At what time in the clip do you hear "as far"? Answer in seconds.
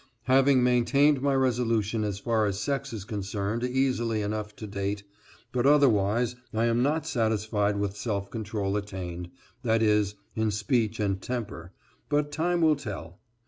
2.03-2.47